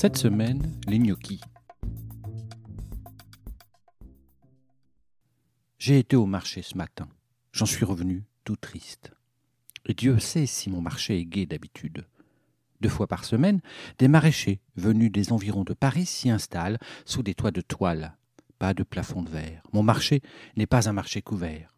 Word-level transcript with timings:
Cette 0.00 0.16
semaine, 0.16 0.80
les 0.86 0.98
gnocchis. 0.98 1.42
J'ai 5.78 5.98
été 5.98 6.16
au 6.16 6.24
marché 6.24 6.62
ce 6.62 6.74
matin. 6.78 7.06
J'en 7.52 7.66
suis 7.66 7.84
revenu 7.84 8.24
tout 8.44 8.56
triste. 8.56 9.12
Dieu 9.94 10.18
sait 10.18 10.46
si 10.46 10.70
mon 10.70 10.80
marché 10.80 11.18
est 11.18 11.26
gai 11.26 11.44
d'habitude. 11.44 12.06
Deux 12.80 12.88
fois 12.88 13.08
par 13.08 13.26
semaine, 13.26 13.60
des 13.98 14.08
maraîchers 14.08 14.62
venus 14.74 15.12
des 15.12 15.32
environs 15.34 15.64
de 15.64 15.74
Paris 15.74 16.06
s'y 16.06 16.30
installent 16.30 16.78
sous 17.04 17.22
des 17.22 17.34
toits 17.34 17.50
de 17.50 17.60
toile. 17.60 18.16
Pas 18.58 18.72
de 18.72 18.84
plafond 18.84 19.20
de 19.20 19.28
verre. 19.28 19.62
Mon 19.74 19.82
marché 19.82 20.22
n'est 20.56 20.64
pas 20.64 20.88
un 20.88 20.94
marché 20.94 21.20
couvert. 21.20 21.74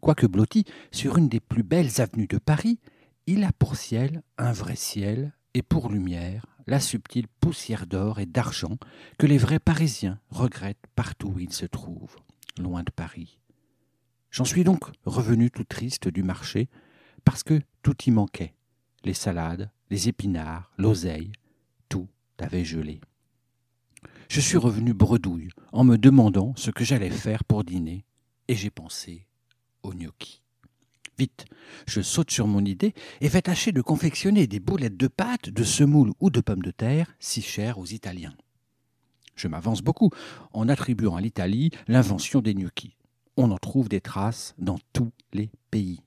Quoique 0.00 0.26
blotti 0.26 0.64
sur 0.90 1.18
une 1.18 1.28
des 1.28 1.38
plus 1.38 1.62
belles 1.62 2.00
avenues 2.00 2.26
de 2.26 2.38
Paris, 2.38 2.80
il 3.28 3.44
a 3.44 3.52
pour 3.52 3.76
ciel 3.76 4.24
un 4.38 4.50
vrai 4.50 4.74
ciel 4.74 5.36
et 5.54 5.62
pour 5.62 5.88
lumière 5.88 6.57
la 6.68 6.80
subtile 6.80 7.28
poussière 7.40 7.86
d'or 7.86 8.20
et 8.20 8.26
d'argent 8.26 8.76
que 9.18 9.26
les 9.26 9.38
vrais 9.38 9.58
Parisiens 9.58 10.20
regrettent 10.28 10.86
partout 10.94 11.32
où 11.34 11.38
ils 11.38 11.52
se 11.52 11.64
trouvent, 11.64 12.16
loin 12.58 12.82
de 12.82 12.90
Paris. 12.90 13.38
J'en 14.30 14.44
suis 14.44 14.64
donc 14.64 14.84
revenu 15.06 15.50
tout 15.50 15.64
triste 15.64 16.08
du 16.08 16.22
marché, 16.22 16.68
parce 17.24 17.42
que 17.42 17.62
tout 17.82 17.96
y 18.06 18.10
manquait. 18.10 18.54
Les 19.02 19.14
salades, 19.14 19.70
les 19.88 20.08
épinards, 20.08 20.70
l'oseille, 20.76 21.32
tout 21.88 22.08
avait 22.38 22.66
gelé. 22.66 23.00
Je 24.28 24.40
suis 24.42 24.58
revenu 24.58 24.92
bredouille 24.92 25.48
en 25.72 25.84
me 25.84 25.96
demandant 25.96 26.52
ce 26.56 26.70
que 26.70 26.84
j'allais 26.84 27.08
faire 27.08 27.44
pour 27.44 27.64
dîner, 27.64 28.04
et 28.46 28.54
j'ai 28.54 28.70
pensé 28.70 29.26
aux 29.82 29.94
gnocchis. 29.94 30.42
Vite, 31.18 31.46
je 31.86 32.00
saute 32.00 32.30
sur 32.30 32.46
mon 32.46 32.64
idée 32.64 32.94
et 33.20 33.28
vais 33.28 33.42
tâcher 33.42 33.72
de 33.72 33.82
confectionner 33.82 34.46
des 34.46 34.60
boulettes 34.60 34.96
de 34.96 35.08
pâte, 35.08 35.50
de 35.50 35.64
semoule 35.64 36.12
ou 36.20 36.30
de 36.30 36.40
pommes 36.40 36.62
de 36.62 36.70
terre, 36.70 37.12
si 37.18 37.42
chères 37.42 37.78
aux 37.78 37.86
Italiens. 37.86 38.34
Je 39.34 39.48
m'avance 39.48 39.82
beaucoup 39.82 40.10
en 40.52 40.68
attribuant 40.68 41.16
à 41.16 41.20
l'Italie 41.20 41.70
l'invention 41.88 42.40
des 42.40 42.54
gnocchis. 42.54 42.96
On 43.36 43.50
en 43.50 43.58
trouve 43.58 43.88
des 43.88 44.00
traces 44.00 44.54
dans 44.58 44.78
tous 44.92 45.10
les 45.32 45.50
pays. 45.72 46.00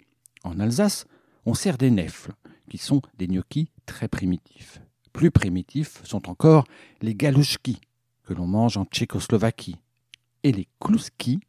En 0.44 0.60
Alsace, 0.62 1.06
on 1.46 1.54
sert 1.54 1.78
des 1.78 1.92
nefles, 1.92 2.34
qui 2.70 2.78
sont 2.78 3.02
des 3.18 3.28
gnocchis 3.28 3.70
très 3.86 4.08
primitifs. 4.08 4.82
Plus 5.12 5.32
primitifs 5.32 6.02
sont 6.06 6.30
encore 6.30 6.64
les 7.02 7.16
galouchki, 7.16 7.82
que 8.24 8.34
l'on 8.34 8.48
mange 8.48 8.78
en 8.78 8.86
Tchécoslovaquie, 8.86 9.78
et 10.44 10.54
les 10.54 10.70
klouski, 10.80 11.42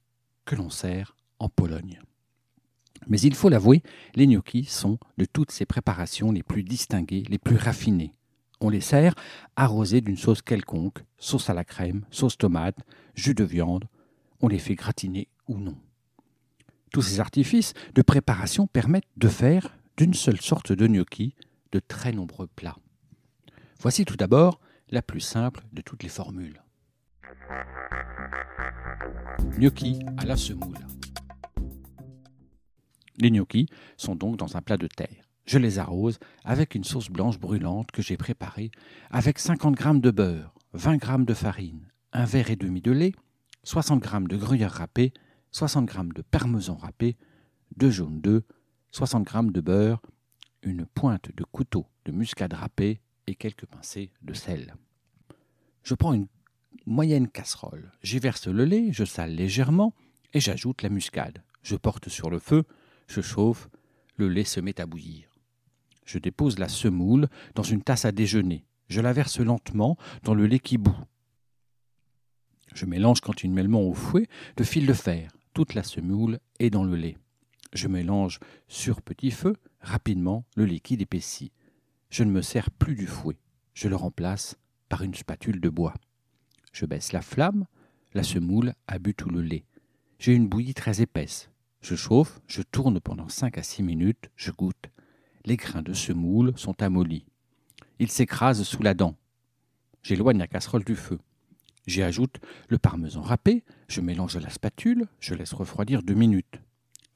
que 0.44 0.56
l'on 0.56 0.70
sert 0.70 1.16
en 1.38 1.48
Pologne. 1.48 2.00
Mais 3.08 3.20
il 3.20 3.34
faut 3.34 3.48
l'avouer, 3.48 3.82
les 4.14 4.26
gnocchis 4.26 4.64
sont 4.64 4.98
de 5.18 5.24
toutes 5.24 5.50
ces 5.50 5.66
préparations 5.66 6.32
les 6.32 6.42
plus 6.42 6.62
distinguées, 6.62 7.24
les 7.28 7.38
plus 7.38 7.56
raffinées. 7.56 8.14
On 8.60 8.68
les 8.68 8.80
sert 8.80 9.14
arrosés 9.56 10.00
d'une 10.00 10.16
sauce 10.16 10.42
quelconque, 10.42 10.98
sauce 11.18 11.50
à 11.50 11.54
la 11.54 11.64
crème, 11.64 12.04
sauce 12.10 12.38
tomate, 12.38 12.78
jus 13.14 13.34
de 13.34 13.44
viande. 13.44 13.86
On 14.40 14.48
les 14.48 14.58
fait 14.58 14.76
gratiner 14.76 15.28
ou 15.48 15.58
non. 15.58 15.76
Tous 16.92 17.02
ces 17.02 17.20
artifices 17.20 17.74
de 17.94 18.02
préparation 18.02 18.66
permettent 18.66 19.08
de 19.16 19.28
faire 19.28 19.76
d'une 19.96 20.14
seule 20.14 20.40
sorte 20.40 20.72
de 20.72 20.86
gnocchi 20.86 21.34
de 21.72 21.80
très 21.80 22.12
nombreux 22.12 22.46
plats. 22.46 22.76
Voici 23.80 24.04
tout 24.04 24.16
d'abord 24.16 24.60
la 24.90 25.02
plus 25.02 25.20
simple 25.20 25.64
de 25.72 25.82
toutes 25.82 26.02
les 26.02 26.08
formules. 26.08 26.62
Gnocchi 29.58 30.00
à 30.18 30.24
la 30.24 30.36
semoule. 30.36 30.78
Les 33.18 33.30
gnocchis 33.30 33.66
sont 33.96 34.14
donc 34.14 34.36
dans 34.36 34.56
un 34.56 34.62
plat 34.62 34.76
de 34.76 34.86
terre. 34.86 35.28
Je 35.44 35.58
les 35.58 35.78
arrose 35.78 36.18
avec 36.44 36.74
une 36.74 36.84
sauce 36.84 37.08
blanche 37.08 37.38
brûlante 37.38 37.90
que 37.90 38.02
j'ai 38.02 38.16
préparée 38.16 38.70
avec 39.10 39.38
50 39.38 39.78
g 39.78 40.00
de 40.00 40.10
beurre, 40.10 40.54
20 40.72 41.02
g 41.02 41.24
de 41.24 41.34
farine, 41.34 41.88
un 42.12 42.24
verre 42.24 42.50
et 42.50 42.56
demi 42.56 42.80
de 42.80 42.92
lait, 42.92 43.12
60 43.64 44.04
g 44.04 44.10
de 44.28 44.36
gruyère 44.36 44.72
râpée, 44.72 45.12
60 45.50 45.90
g 45.90 45.98
de 46.14 46.22
parmesan 46.22 46.76
râpé, 46.76 47.16
deux 47.76 47.90
jaunes 47.90 48.20
d'œufs, 48.20 48.44
60 48.92 49.28
g 49.28 49.38
de 49.52 49.60
beurre, 49.60 50.00
une 50.62 50.86
pointe 50.86 51.34
de 51.34 51.44
couteau 51.44 51.86
de 52.04 52.12
muscade 52.12 52.52
râpée 52.52 53.00
et 53.26 53.34
quelques 53.34 53.66
pincées 53.66 54.12
de 54.22 54.34
sel. 54.34 54.76
Je 55.82 55.94
prends 55.94 56.12
une 56.12 56.28
moyenne 56.86 57.28
casserole, 57.28 57.90
j'y 58.02 58.18
verse 58.20 58.46
le 58.46 58.64
lait, 58.64 58.92
je 58.92 59.04
sale 59.04 59.34
légèrement 59.34 59.94
et 60.32 60.40
j'ajoute 60.40 60.82
la 60.82 60.88
muscade. 60.88 61.42
Je 61.62 61.76
porte 61.76 62.08
sur 62.08 62.30
le 62.30 62.38
feu, 62.38 62.64
je 63.12 63.20
chauffe, 63.20 63.68
le 64.16 64.28
lait 64.28 64.44
se 64.44 64.60
met 64.60 64.80
à 64.80 64.86
bouillir. 64.86 65.28
Je 66.04 66.18
dépose 66.18 66.58
la 66.58 66.68
semoule 66.68 67.28
dans 67.54 67.62
une 67.62 67.82
tasse 67.82 68.04
à 68.04 68.12
déjeuner. 68.12 68.64
Je 68.88 69.00
la 69.00 69.12
verse 69.12 69.38
lentement 69.38 69.96
dans 70.24 70.34
le 70.34 70.46
lait 70.46 70.58
qui 70.58 70.78
bout. 70.78 70.96
Je 72.74 72.86
mélange 72.86 73.20
continuellement 73.20 73.82
au 73.82 73.92
fouet 73.92 74.28
de 74.56 74.64
fil 74.64 74.86
de 74.86 74.92
fer. 74.94 75.30
Toute 75.52 75.74
la 75.74 75.82
semoule 75.82 76.40
est 76.58 76.70
dans 76.70 76.84
le 76.84 76.96
lait. 76.96 77.18
Je 77.74 77.86
mélange 77.86 78.40
sur 78.68 79.02
petit 79.02 79.30
feu 79.30 79.56
rapidement 79.80 80.44
le 80.56 80.64
liquide 80.64 81.02
épaissi. 81.02 81.52
Je 82.10 82.24
ne 82.24 82.30
me 82.30 82.42
sers 82.42 82.70
plus 82.70 82.94
du 82.94 83.06
fouet. 83.06 83.36
Je 83.74 83.88
le 83.88 83.96
remplace 83.96 84.56
par 84.88 85.02
une 85.02 85.14
spatule 85.14 85.60
de 85.60 85.68
bois. 85.68 85.94
Je 86.72 86.86
baisse 86.86 87.12
la 87.12 87.22
flamme. 87.22 87.66
La 88.14 88.22
semoule 88.22 88.74
a 88.86 88.98
bu 88.98 89.14
tout 89.14 89.30
le 89.30 89.42
lait. 89.42 89.64
J'ai 90.18 90.34
une 90.34 90.48
bouillie 90.48 90.74
très 90.74 91.00
épaisse. 91.00 91.51
Je 91.82 91.96
chauffe, 91.96 92.40
je 92.46 92.62
tourne 92.62 93.00
pendant 93.00 93.28
cinq 93.28 93.58
à 93.58 93.64
six 93.64 93.82
minutes, 93.82 94.30
je 94.36 94.52
goûte. 94.52 94.90
Les 95.44 95.56
grains 95.56 95.82
de 95.82 95.92
semoule 95.92 96.52
sont 96.56 96.80
amollis. 96.80 97.26
Ils 97.98 98.10
s'écrasent 98.10 98.62
sous 98.62 98.82
la 98.82 98.94
dent. 98.94 99.16
J'éloigne 100.02 100.38
la 100.38 100.46
casserole 100.46 100.84
du 100.84 100.94
feu. 100.94 101.18
J'y 101.88 102.02
ajoute 102.02 102.38
le 102.68 102.78
parmesan 102.78 103.22
râpé, 103.22 103.64
je 103.88 104.00
mélange 104.00 104.36
la 104.36 104.50
spatule, 104.50 105.08
je 105.18 105.34
laisse 105.34 105.52
refroidir 105.52 106.04
deux 106.04 106.14
minutes. 106.14 106.60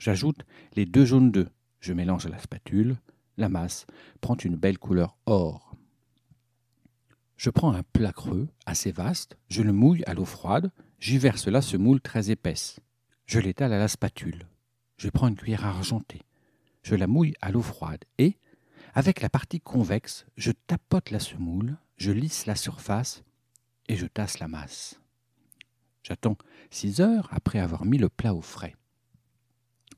J'ajoute 0.01 0.45
les 0.75 0.85
deux 0.85 1.05
jaunes 1.05 1.31
d'œufs, 1.31 1.51
je 1.79 1.93
mélange 1.93 2.27
la 2.27 2.39
spatule, 2.39 2.97
la 3.37 3.49
masse 3.49 3.87
prend 4.21 4.37
une 4.37 4.57
belle 4.57 4.79
couleur 4.79 5.17
or. 5.27 5.77
Je 7.37 7.51
prends 7.51 7.73
un 7.73 7.85
plat 7.85 8.13
creux, 8.13 8.49
assez 8.65 8.91
vaste, 8.91 9.37
je 9.49 9.63
le 9.63 9.73
mouille 9.73 10.03
à 10.07 10.15
l'eau 10.15 10.25
froide, 10.25 10.73
j'y 10.99 11.19
verse 11.19 11.47
la 11.47 11.63
semoule 11.63 12.01
très 12.01 12.31
épaisse. 12.33 12.81
Je 13.27 13.39
l'étale 13.39 13.73
à 13.73 13.79
la 13.79 13.89
spatule. 13.89 14.47
Je 14.97 15.09
prends 15.11 15.29
une 15.29 15.37
cuillère 15.37 15.67
argentée. 15.67 16.23
Je 16.83 16.95
la 16.95 17.07
mouille 17.07 17.35
à 17.41 17.51
l'eau 17.51 17.63
froide 17.63 18.05
et, 18.19 18.39
avec 18.95 19.21
la 19.21 19.29
partie 19.29 19.61
convexe, 19.61 20.27
je 20.37 20.53
tapote 20.53 21.11
la 21.11 21.21
semoule, 21.21 21.77
je 21.97 22.13
lisse 22.13 22.47
la 22.47 22.57
surface 22.57 23.25
et 23.89 23.97
je 23.97 24.07
tasse 24.07 24.39
la 24.39 24.49
masse. 24.49 25.01
J'attends 26.03 26.39
six 26.71 27.01
heures 27.01 27.29
après 27.33 27.59
avoir 27.59 27.85
mis 27.85 27.99
le 27.99 28.09
plat 28.09 28.35
au 28.35 28.41
frais. 28.41 28.75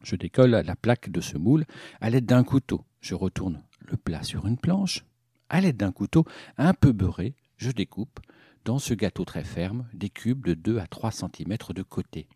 Je 0.02 0.16
décolle 0.16 0.50
la 0.50 0.76
plaque 0.76 1.10
de 1.10 1.20
semoule 1.20 1.64
à 2.00 2.10
l'aide 2.10 2.26
d'un 2.26 2.44
couteau. 2.44 2.84
Je 3.00 3.14
retourne 3.14 3.62
le 3.80 3.96
plat 3.96 4.22
sur 4.22 4.46
une 4.46 4.58
planche. 4.58 5.04
À 5.48 5.60
l'aide 5.60 5.76
d'un 5.76 5.92
couteau 5.92 6.24
un 6.56 6.74
peu 6.74 6.92
beurré, 6.92 7.34
je 7.56 7.70
découpe 7.70 8.20
dans 8.64 8.78
ce 8.78 8.94
gâteau 8.94 9.24
très 9.24 9.44
ferme 9.44 9.86
des 9.92 10.10
cubes 10.10 10.44
de 10.44 10.54
2 10.54 10.78
à 10.78 10.86
3 10.86 11.10
cm 11.10 11.56
de 11.74 11.82
côté. 11.82 12.28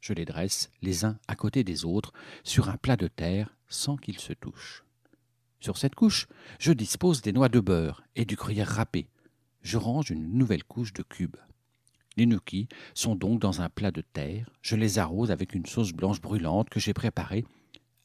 Je 0.00 0.12
les 0.12 0.24
dresse 0.24 0.70
les 0.82 1.04
uns 1.04 1.18
à 1.28 1.36
côté 1.36 1.64
des 1.64 1.84
autres 1.84 2.12
sur 2.44 2.68
un 2.68 2.76
plat 2.76 2.96
de 2.96 3.08
terre 3.08 3.54
sans 3.68 3.96
qu'ils 3.96 4.18
se 4.18 4.32
touchent. 4.32 4.84
Sur 5.60 5.76
cette 5.76 5.94
couche, 5.94 6.26
je 6.58 6.72
dispose 6.72 7.20
des 7.20 7.32
noix 7.32 7.48
de 7.48 7.60
beurre 7.60 8.02
et 8.16 8.24
du 8.24 8.34
gruyère 8.34 8.68
râpé. 8.68 9.08
Je 9.62 9.76
range 9.76 10.10
une 10.10 10.32
nouvelle 10.32 10.64
couche 10.64 10.92
de 10.94 11.02
cubes. 11.02 11.36
Les 12.16 12.26
gnocchis 12.26 12.68
sont 12.94 13.14
donc 13.14 13.40
dans 13.40 13.60
un 13.60 13.68
plat 13.68 13.90
de 13.90 14.00
terre. 14.00 14.50
Je 14.62 14.74
les 14.74 14.98
arrose 14.98 15.30
avec 15.30 15.54
une 15.54 15.66
sauce 15.66 15.92
blanche 15.92 16.20
brûlante 16.20 16.70
que 16.70 16.80
j'ai 16.80 16.94
préparée 16.94 17.44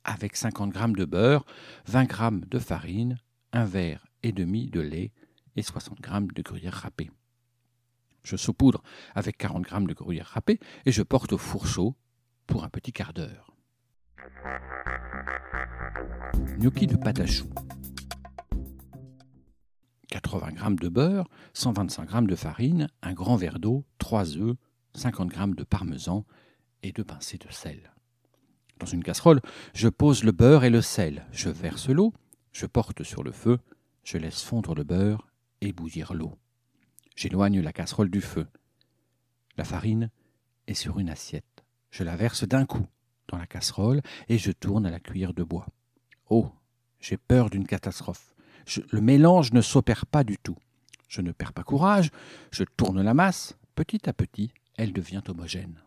avec 0.05 0.35
50 0.35 0.73
g 0.73 0.79
de 0.95 1.05
beurre, 1.05 1.45
20 1.87 2.11
g 2.11 2.47
de 2.47 2.59
farine, 2.59 3.17
un 3.51 3.65
verre 3.65 4.05
et 4.23 4.31
demi 4.31 4.69
de 4.69 4.79
lait 4.79 5.11
et 5.55 5.63
60 5.63 5.97
g 6.05 6.11
de 6.33 6.41
gruyère 6.41 6.73
râpée. 6.73 7.09
Je 8.25 8.37
saupoudre 8.37 8.81
avec 9.13 9.37
40 9.37 9.69
g 9.69 9.75
de 9.85 9.93
gruyère 9.93 10.25
râpée 10.25 10.59
et 10.85 10.91
je 10.91 11.03
porte 11.03 11.31
au 11.31 11.37
four 11.37 11.67
chaud 11.67 11.95
pour 12.47 12.63
un 12.63 12.69
petit 12.69 12.91
quart 12.91 13.13
d'heure. 13.13 13.55
Gnocchi 16.57 16.87
de 16.87 16.95
pâte 16.95 17.19
à 17.19 17.27
choux. 17.27 17.49
80 20.09 20.55
g 20.55 20.75
de 20.81 20.89
beurre, 20.89 21.27
125 21.53 22.09
g 22.09 22.21
de 22.25 22.35
farine, 22.35 22.87
un 23.03 23.13
grand 23.13 23.35
verre 23.35 23.59
d'eau, 23.59 23.85
3 23.99 24.37
œufs, 24.37 24.55
50 24.95 25.31
g 25.31 25.39
de 25.55 25.63
parmesan 25.63 26.25
et 26.81 26.91
deux 26.91 27.03
pincées 27.03 27.37
de 27.37 27.51
sel. 27.51 27.93
Dans 28.79 28.87
une 28.87 29.03
casserole, 29.03 29.41
je 29.75 29.87
pose 29.87 30.23
le 30.23 30.31
beurre 30.31 30.63
et 30.63 30.71
le 30.71 30.81
sel, 30.81 31.27
je 31.31 31.49
verse 31.49 31.89
l'eau, 31.89 32.11
je 32.51 32.65
porte 32.65 33.03
sur 33.03 33.23
le 33.23 33.31
feu, 33.31 33.59
je 34.03 34.17
laisse 34.17 34.41
fondre 34.41 34.73
le 34.73 34.83
beurre 34.83 35.27
et 35.61 35.73
bouillir 35.73 36.15
l'eau. 36.15 36.39
J'éloigne 37.15 37.61
la 37.61 37.71
casserole 37.71 38.09
du 38.09 38.21
feu. 38.21 38.47
La 39.57 39.63
farine 39.63 40.09
est 40.67 40.73
sur 40.73 40.99
une 40.99 41.09
assiette. 41.09 41.63
Je 41.89 42.03
la 42.03 42.17
verse 42.17 42.43
d'un 42.43 42.65
coup 42.65 42.85
dans 43.29 43.37
la 43.37 43.47
casserole 43.47 44.01
et 44.27 44.37
je 44.37 44.51
tourne 44.51 44.85
à 44.85 44.91
la 44.91 44.99
cuillère 44.99 45.33
de 45.33 45.43
bois. 45.43 45.67
Oh, 46.29 46.51
j'ai 46.99 47.17
peur 47.17 47.49
d'une 47.49 47.65
catastrophe. 47.65 48.33
le 48.91 49.01
mélange 49.01 49.53
ne 49.53 49.61
s'opère 49.61 50.05
pas 50.05 50.23
du 50.23 50.37
tout. 50.37 50.57
Je 51.07 51.21
ne 51.21 51.31
perds 51.31 51.53
pas 51.53 51.63
courage, 51.63 52.11
je 52.51 52.63
tourne 52.63 53.01
la 53.01 53.13
masse. 53.13 53.57
Petit 53.75 54.09
à 54.09 54.13
petit, 54.13 54.51
elle 54.75 54.91
devient 54.91 55.21
homogène. 55.27 55.81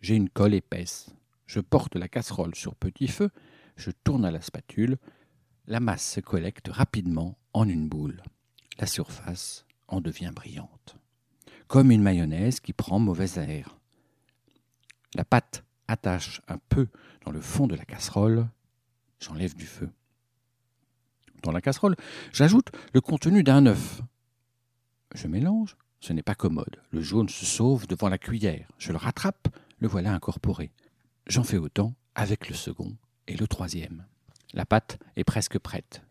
J'ai 0.00 0.14
une 0.14 0.30
colle 0.30 0.54
épaisse. 0.54 1.10
Je 1.46 1.60
porte 1.60 1.96
la 1.96 2.08
casserole 2.08 2.54
sur 2.54 2.74
petit 2.74 3.08
feu, 3.08 3.30
je 3.76 3.90
tourne 3.90 4.24
à 4.24 4.30
la 4.30 4.40
spatule. 4.40 4.96
La 5.66 5.80
masse 5.80 6.12
se 6.12 6.20
collecte 6.20 6.68
rapidement 6.68 7.36
en 7.52 7.68
une 7.68 7.88
boule. 7.88 8.22
La 8.78 8.86
surface 8.86 9.66
en 9.88 10.00
devient 10.00 10.32
brillante. 10.34 10.96
Comme 11.66 11.90
une 11.90 12.02
mayonnaise 12.02 12.60
qui 12.60 12.72
prend 12.72 12.98
mauvais 12.98 13.38
air. 13.38 13.78
La 15.14 15.24
pâte 15.24 15.64
attache 15.86 16.40
un 16.48 16.58
peu 16.68 16.88
dans 17.24 17.32
le 17.32 17.40
fond 17.40 17.66
de 17.66 17.74
la 17.74 17.84
casserole. 17.84 18.46
J'enlève 19.20 19.54
du 19.54 19.66
feu. 19.66 19.90
Dans 21.42 21.52
la 21.52 21.60
casserole, 21.60 21.96
j'ajoute 22.32 22.70
le 22.92 23.00
contenu 23.00 23.42
d'un 23.42 23.66
œuf. 23.66 24.02
Je 25.14 25.26
mélange, 25.26 25.76
ce 26.00 26.12
n'est 26.12 26.22
pas 26.22 26.34
commode. 26.34 26.80
Le 26.90 27.00
jaune 27.00 27.28
se 27.28 27.44
sauve 27.44 27.86
devant 27.86 28.08
la 28.08 28.18
cuillère. 28.18 28.68
Je 28.78 28.92
le 28.92 28.98
rattrape, 28.98 29.48
le 29.78 29.88
voilà 29.88 30.12
incorporé. 30.12 30.70
J'en 31.26 31.44
fais 31.44 31.58
autant 31.58 31.94
avec 32.14 32.48
le 32.48 32.54
second 32.54 32.96
et 33.26 33.36
le 33.36 33.46
troisième. 33.46 34.04
La 34.54 34.64
pâte 34.64 34.98
est 35.16 35.24
presque 35.24 35.58
prête. 35.58 36.02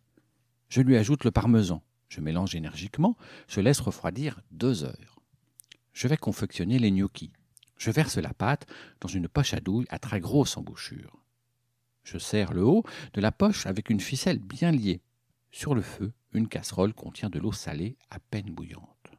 Je 0.70 0.82
lui 0.82 0.98
ajoute 0.98 1.24
le 1.24 1.32
parmesan. 1.32 1.82
Je 2.10 2.22
mélange 2.22 2.56
énergiquement, 2.56 3.18
je 3.48 3.62
laisse 3.62 3.80
refroidir 3.80 4.40
deux 4.52 4.84
heures. 4.84 5.20
Je 5.94 6.08
vais 6.08 6.18
confectionner 6.18 6.80
les 6.80 6.92
gnocchis. 6.92 7.34
Je 7.78 7.92
verse 7.92 8.18
la 8.18 8.34
pâte 8.34 8.66
dans 9.02 9.08
une 9.08 9.28
poche 9.28 9.54
à 9.54 9.60
douille 9.60 9.86
à 9.90 10.00
très 10.00 10.20
grosse 10.20 10.58
embouchure. 10.58 11.24
Je 12.04 12.18
serre 12.18 12.54
le 12.54 12.64
haut 12.64 12.84
de 13.14 13.22
la 13.22 13.32
poche 13.32 13.66
avec 13.66 13.90
une 13.90 14.00
ficelle 14.00 14.40
bien 14.40 14.72
liée. 14.72 15.02
Sur 15.52 15.76
le 15.76 15.82
feu, 15.82 16.14
une 16.34 16.48
casserole 16.48 16.94
contient 16.94 17.30
de 17.30 17.40
l'eau 17.40 17.52
salée 17.52 17.98
à 18.10 18.20
peine 18.20 18.52
bouillante. 18.52 19.12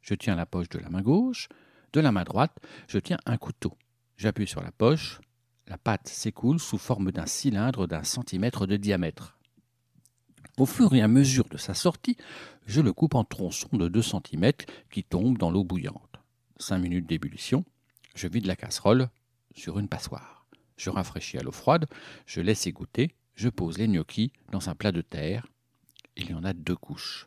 Je 0.00 0.14
tiens 0.14 0.34
la 0.34 0.46
poche 0.46 0.68
de 0.70 0.78
la 0.78 0.90
main 0.90 1.02
gauche, 1.02 1.48
de 1.92 2.00
la 2.00 2.12
main 2.12 2.24
droite, 2.24 2.56
je 2.88 2.98
tiens 2.98 3.18
un 3.26 3.36
couteau. 3.36 3.76
J'appuie 4.16 4.46
sur 4.46 4.62
la 4.62 4.72
poche, 4.72 5.20
la 5.66 5.78
pâte 5.78 6.08
s'écoule 6.08 6.58
sous 6.58 6.78
forme 6.78 7.12
d'un 7.12 7.26
cylindre 7.26 7.86
d'un 7.86 8.02
centimètre 8.02 8.66
de 8.66 8.76
diamètre. 8.76 9.38
Au 10.60 10.66
fur 10.66 10.94
et 10.94 11.00
à 11.00 11.08
mesure 11.08 11.48
de 11.48 11.56
sa 11.56 11.72
sortie, 11.72 12.18
je 12.66 12.82
le 12.82 12.92
coupe 12.92 13.14
en 13.14 13.24
tronçons 13.24 13.74
de 13.78 13.88
2 13.88 14.02
cm 14.02 14.52
qui 14.90 15.04
tombent 15.04 15.38
dans 15.38 15.50
l'eau 15.50 15.64
bouillante. 15.64 16.20
Cinq 16.58 16.80
minutes 16.80 17.06
d'ébullition, 17.06 17.64
je 18.14 18.28
vide 18.28 18.44
la 18.44 18.56
casserole 18.56 19.08
sur 19.54 19.78
une 19.78 19.88
passoire. 19.88 20.44
Je 20.76 20.90
rafraîchis 20.90 21.38
à 21.38 21.42
l'eau 21.42 21.50
froide, 21.50 21.86
je 22.26 22.42
laisse 22.42 22.66
égoutter, 22.66 23.14
je 23.36 23.48
pose 23.48 23.78
les 23.78 23.88
gnocchis 23.88 24.34
dans 24.52 24.68
un 24.68 24.74
plat 24.74 24.92
de 24.92 25.00
terre. 25.00 25.46
Il 26.18 26.28
y 26.28 26.34
en 26.34 26.44
a 26.44 26.52
deux 26.52 26.76
couches. 26.76 27.26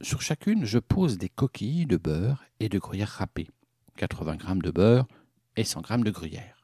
Sur 0.00 0.20
chacune, 0.20 0.64
je 0.64 0.80
pose 0.80 1.18
des 1.18 1.28
coquilles 1.28 1.86
de 1.86 1.96
beurre 1.96 2.42
et 2.58 2.68
de 2.68 2.80
gruyère 2.80 3.10
râpée. 3.10 3.46
80 3.96 4.38
g 4.40 4.54
de 4.64 4.70
beurre 4.72 5.06
et 5.54 5.62
100 5.62 5.84
g 5.84 5.98
de 5.98 6.10
gruyère. 6.10 6.55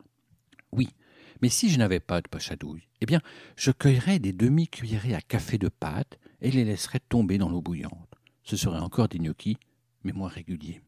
Mais 1.43 1.49
si 1.49 1.69
je 1.69 1.79
n'avais 1.79 2.01
pas 2.01 2.23
de 2.23 2.29
poche 2.29 2.53
à 2.53 2.57
douille, 2.57 2.89
eh 3.01 3.07
bien, 3.07 3.21
je 3.57 3.73
cueillerais 3.73 4.21
des 4.21 4.33
demi-cuillerées 4.33 5.15
à 5.15 5.21
café 5.21 5.59
de 5.59 5.69
pâte 5.69 6.19
et 6.41 6.53
les 6.53 6.65
laisserais 6.65 7.01
tomber 7.01 7.37
dans 7.37 7.49
l'eau 7.49 7.61
bouillante. 7.61 8.15
Ce 8.45 8.57
serait 8.57 8.79
encore 8.79 9.09
des 9.09 9.19
gnocchis, 9.19 9.59
mais 10.05 10.13
moins 10.13 10.29
réguliers. 10.29 10.81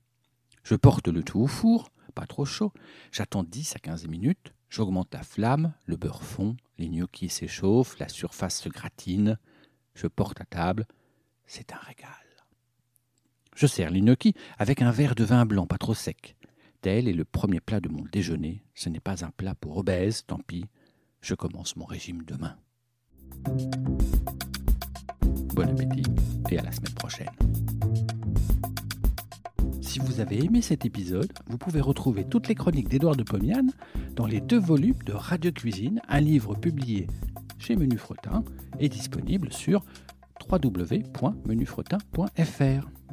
Je 0.62 0.76
porte 0.76 1.08
le 1.08 1.24
tout 1.24 1.40
au 1.40 1.48
four, 1.48 1.90
pas 2.14 2.26
trop 2.26 2.44
chaud. 2.44 2.72
J'attends 3.10 3.42
10 3.42 3.74
à 3.74 3.78
15 3.80 4.06
minutes. 4.06 4.54
J'augmente 4.70 5.12
la 5.12 5.22
flamme, 5.24 5.74
le 5.86 5.96
beurre 5.96 6.22
fond, 6.22 6.56
les 6.78 6.88
gnocchis 6.88 7.28
s'échauffent, 7.28 7.98
la 7.98 8.08
surface 8.08 8.60
se 8.60 8.68
gratine. 8.68 9.38
Je 9.94 10.06
porte 10.06 10.40
à 10.40 10.44
table. 10.44 10.86
C'est 11.46 11.72
un 11.72 11.78
régal. 11.78 12.10
Je 13.56 13.66
sers 13.66 13.90
les 13.90 14.00
gnocchis 14.00 14.34
avec 14.58 14.82
un 14.82 14.90
verre 14.92 15.14
de 15.14 15.24
vin 15.24 15.46
blanc 15.46 15.66
pas 15.66 15.78
trop 15.78 15.94
sec. 15.94 16.36
Tel 16.84 17.08
est 17.08 17.14
le 17.14 17.24
premier 17.24 17.60
plat 17.60 17.80
de 17.80 17.88
mon 17.88 18.04
déjeuner. 18.12 18.62
Ce 18.74 18.90
n'est 18.90 19.00
pas 19.00 19.24
un 19.24 19.30
plat 19.30 19.54
pour 19.54 19.78
obèse, 19.78 20.26
tant 20.26 20.40
pis. 20.46 20.66
Je 21.22 21.34
commence 21.34 21.76
mon 21.76 21.86
régime 21.86 22.22
demain. 22.26 22.58
Bon 25.54 25.66
appétit 25.66 26.04
et 26.50 26.58
à 26.58 26.62
la 26.62 26.72
semaine 26.72 26.92
prochaine. 26.92 27.30
Si 29.80 29.98
vous 29.98 30.20
avez 30.20 30.44
aimé 30.44 30.60
cet 30.60 30.84
épisode, 30.84 31.32
vous 31.46 31.56
pouvez 31.56 31.80
retrouver 31.80 32.26
toutes 32.26 32.48
les 32.48 32.54
chroniques 32.54 32.90
d'Édouard 32.90 33.16
de 33.16 33.22
Pomiane 33.22 33.72
dans 34.14 34.26
les 34.26 34.42
deux 34.42 34.60
volumes 34.60 35.02
de 35.06 35.14
Radio 35.14 35.52
Cuisine, 35.52 36.02
un 36.06 36.20
livre 36.20 36.54
publié 36.54 37.06
chez 37.58 37.76
Menu 37.76 37.96
Fretin 37.96 38.44
et 38.78 38.90
disponible 38.90 39.54
sur 39.54 39.86
www.menufretin.fr. 40.50 43.03